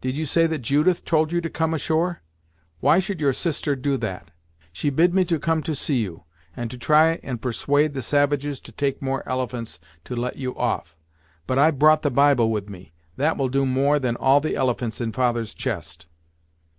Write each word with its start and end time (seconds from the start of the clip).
Did 0.00 0.16
you 0.16 0.24
say 0.24 0.46
that 0.46 0.62
Judith 0.62 1.04
told 1.04 1.32
you 1.32 1.42
to 1.42 1.50
come 1.50 1.74
ashore 1.74 2.22
why 2.80 2.98
should 2.98 3.20
your 3.20 3.34
sister 3.34 3.76
do 3.76 3.98
that?" 3.98 4.30
"She 4.72 4.88
bid 4.88 5.12
me 5.12 5.26
come 5.26 5.62
to 5.64 5.74
see 5.74 5.96
you, 5.98 6.24
and 6.56 6.70
to 6.70 6.78
try 6.78 7.20
and 7.22 7.42
persuade 7.42 7.92
the 7.92 8.00
savages 8.00 8.58
to 8.60 8.72
take 8.72 9.02
more 9.02 9.22
elephants 9.28 9.78
to 10.06 10.16
let 10.16 10.36
you 10.38 10.56
off, 10.56 10.96
but 11.46 11.58
I've 11.58 11.78
brought 11.78 12.00
the 12.00 12.10
Bible 12.10 12.50
with 12.50 12.70
me 12.70 12.94
that 13.18 13.36
will 13.36 13.50
do 13.50 13.66
more 13.66 13.98
than 13.98 14.16
all 14.16 14.40
the 14.40 14.56
elephants 14.56 14.98
in 14.98 15.12
father's 15.12 15.52
chest!" 15.52 16.06